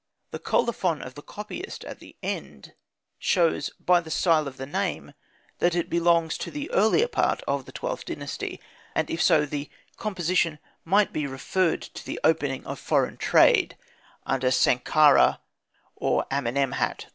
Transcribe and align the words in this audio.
The 0.31 0.39
colophon 0.39 1.03
of 1.03 1.13
the 1.13 1.21
copyist 1.21 1.85
at 1.85 1.99
the 1.99 2.15
end 2.23 2.73
shows 3.19 3.69
by 3.79 3.99
the 4.01 4.09
style 4.09 4.47
of 4.47 4.57
the 4.57 4.65
name 4.65 5.13
that 5.59 5.75
it 5.75 5.91
belongs 5.91 6.39
to 6.39 6.49
the 6.49 6.71
earlier 6.71 7.07
part 7.07 7.43
of 7.43 7.65
the 7.65 7.71
XIIth 7.71 8.05
Dynasty, 8.05 8.59
and 8.95 9.11
if 9.11 9.21
so, 9.21 9.45
the 9.45 9.69
composition 9.97 10.57
might 10.83 11.13
be 11.13 11.27
referred 11.27 11.83
to 11.83 12.03
the 12.03 12.19
opening 12.23 12.65
of 12.65 12.79
foreign 12.79 13.17
trade 13.17 13.77
under 14.25 14.49
Sankhkara 14.49 15.37
or 15.95 16.25
Amenemhat 16.31 17.05
I. 17.05 17.09